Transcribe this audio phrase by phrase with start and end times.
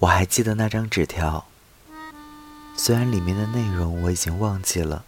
[0.00, 1.48] 我还记得那张纸条，
[2.76, 5.04] 虽然里面的内容我已经忘记了，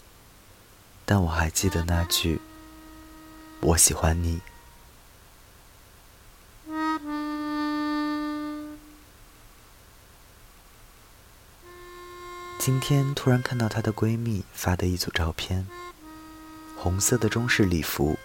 [1.04, 2.40] 但我还记得那句
[3.62, 4.40] “我喜欢你”。
[12.58, 15.68] 今天突然看到她的闺蜜发的一组照片，
[16.76, 18.18] 红色的中式礼服，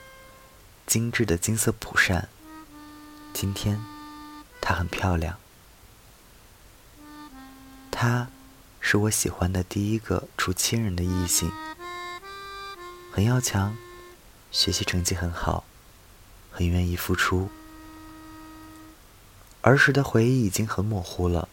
[0.88, 2.28] 精致的金色蒲扇。
[3.34, 3.80] 今天，
[4.60, 5.38] 她很漂亮。
[7.98, 8.28] 他，
[8.82, 11.50] 是我喜欢的第一个除亲人的异性，
[13.10, 13.78] 很要强，
[14.52, 15.64] 学习成绩很好，
[16.52, 17.48] 很愿意付出。
[19.62, 21.48] 儿时的回忆已经很模糊了，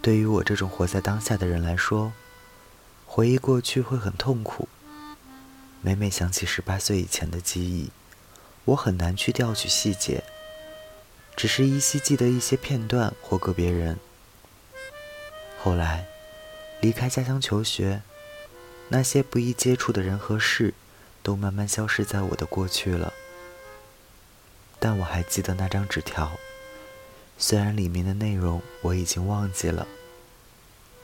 [0.00, 2.14] 对于我这种活在当下的人来说，
[3.06, 4.66] 回忆过去会很痛苦。
[5.82, 7.90] 每每想起十八岁以前的记忆，
[8.64, 10.24] 我很难去调取细节，
[11.36, 13.98] 只是依稀记得一些片段或个别人。
[15.64, 16.06] 后来，
[16.82, 18.02] 离开家乡求学，
[18.90, 20.74] 那些不易接触的人和事，
[21.22, 23.14] 都慢慢消失在我的过去了。
[24.78, 26.32] 但我还记得那张纸条，
[27.38, 29.86] 虽然里面的内容我已经忘记了，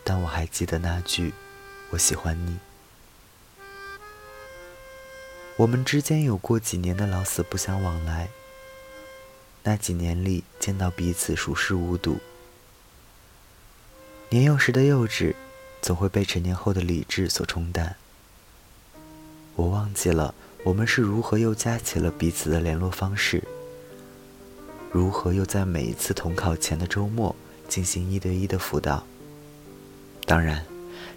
[0.04, 1.32] 但我还记得那句
[1.92, 2.58] “我喜欢你”。
[5.56, 8.28] 我们之间有过几年的老死不相往来，
[9.62, 12.20] 那几年里见到彼此熟视无睹。
[14.32, 15.34] 年幼时的幼稚，
[15.82, 17.96] 总会被成年后的理智所冲淡。
[19.56, 23.42] 我忘记了我们是如何又加起了彼此的联络方式，
[24.92, 27.34] 如何又在每一次统考前的周末
[27.68, 29.04] 进行一对一的辅导。
[30.26, 30.64] 当然，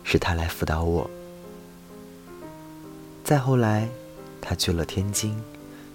[0.04, 1.08] 是他来辅导我。
[3.24, 3.88] 再后来，
[4.42, 5.40] 他去了天津，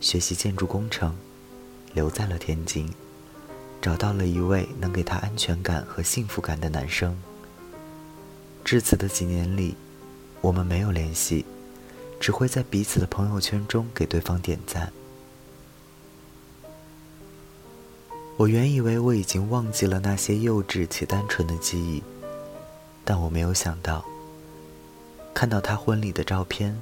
[0.00, 1.16] 学习建筑工程，
[1.94, 2.88] 留在了天津。
[3.80, 7.16] 找到了一位能给他安全感和幸福感的男生。
[8.64, 9.76] 至此的几年里，
[10.40, 11.44] 我们没有联系，
[12.20, 14.92] 只会在彼此的朋友圈中给对方点赞。
[18.36, 22.02] 我原以为我已经忘记了那些幼稚且单纯的记忆，
[23.04, 24.04] 但我没有想到，
[25.34, 26.78] 看到他婚礼的照片，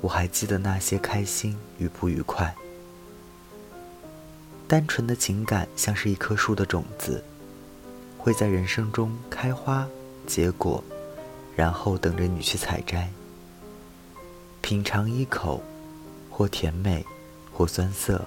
[0.00, 2.54] 我还记得那些开心与不愉快。
[4.68, 7.24] 单纯的情感像是一棵树的种子，
[8.18, 9.88] 会在人生中开花
[10.26, 10.84] 结果，
[11.56, 13.08] 然后等着你去采摘。
[14.60, 15.62] 品尝一口，
[16.30, 17.02] 或甜美，
[17.50, 18.26] 或酸涩，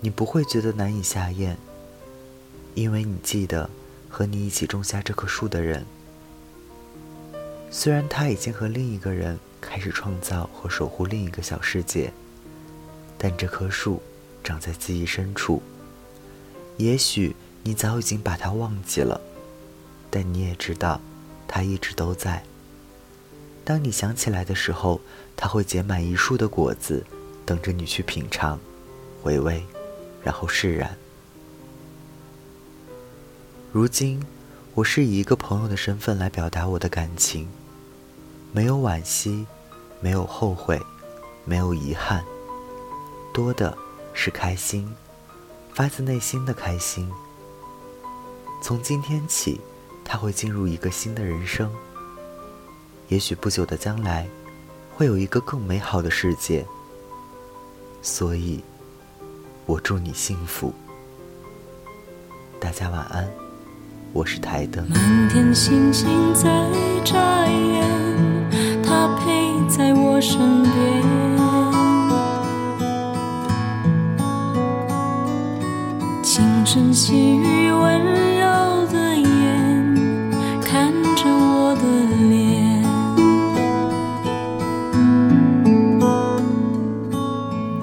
[0.00, 1.56] 你不会觉得难以下咽，
[2.74, 3.70] 因为你记得
[4.10, 5.86] 和你一起种下这棵树的人。
[7.70, 12.12] 虽然他已经和另一个人开始创造和守护另一个小世界，
[13.16, 14.02] 但这棵树。
[14.46, 15.60] 长在记忆深处，
[16.76, 17.34] 也许
[17.64, 19.20] 你早已经把它忘记了，
[20.08, 21.00] 但你也知道，
[21.48, 22.44] 它一直都在。
[23.64, 25.00] 当你想起来的时候，
[25.34, 27.04] 它会结满一树的果子，
[27.44, 28.56] 等着你去品尝、
[29.20, 29.66] 回味，
[30.22, 30.96] 然后释然。
[33.72, 34.22] 如今，
[34.74, 37.48] 我是以一个朋友的身份来表达我的感情，
[38.52, 39.44] 没有惋惜，
[40.00, 40.80] 没有后悔，
[41.44, 42.24] 没有遗憾，
[43.34, 43.76] 多的。
[44.18, 44.90] 是开心，
[45.74, 47.08] 发自内心的开心。
[48.62, 49.60] 从今天起，
[50.02, 51.70] 他会进入一个新的人生。
[53.08, 54.26] 也许不久的将来，
[54.96, 56.64] 会有一个更美好的世界。
[58.00, 58.64] 所以，
[59.66, 60.72] 我祝你幸福。
[62.58, 63.28] 大家晚安，
[64.14, 64.88] 我是台灯。
[64.88, 66.48] 满天星星在
[67.04, 71.35] 眨眼，他陪在我身边。
[76.66, 78.02] 声细语温
[78.40, 79.94] 柔的眼，
[80.60, 81.82] 看着我的
[82.28, 82.82] 脸，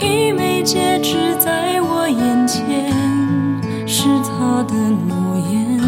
[0.02, 2.92] 一枚戒指在我眼前，
[3.88, 4.76] 是他的
[5.08, 5.80] 诺言，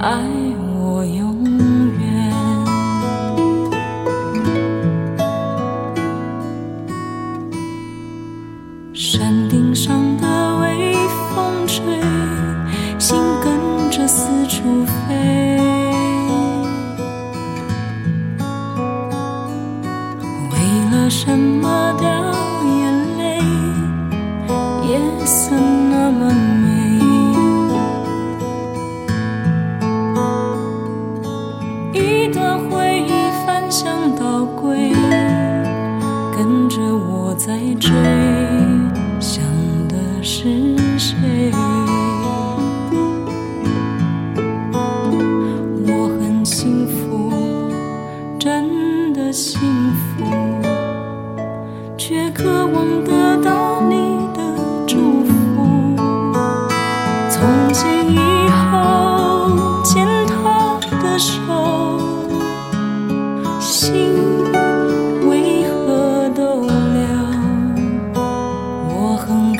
[0.00, 0.20] 爱
[0.68, 1.42] 我永
[1.98, 2.30] 远。
[8.92, 10.33] 山顶上的。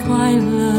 [0.06, 0.73] 快乐。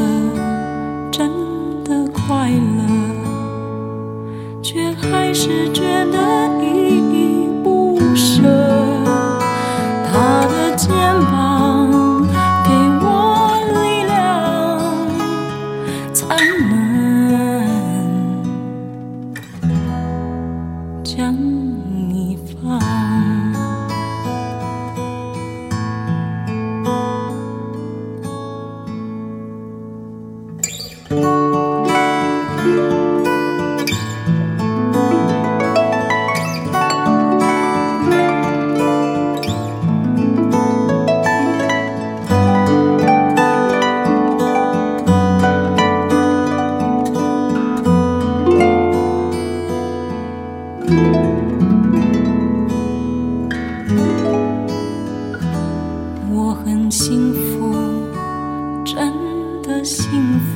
[59.85, 60.54] 幸福，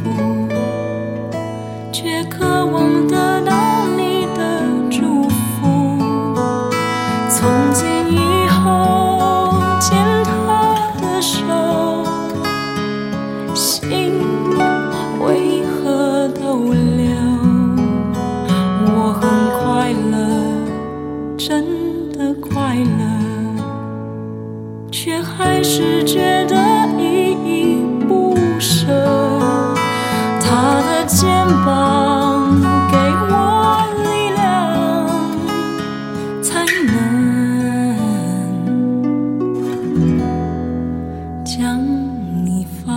[42.45, 42.93] 你发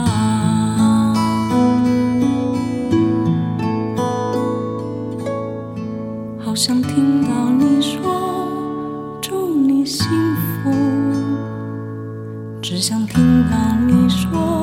[6.38, 8.00] 好想听到你说
[9.20, 10.06] 祝你幸
[10.62, 10.70] 福，
[12.60, 13.56] 只想听到
[13.86, 14.61] 你说。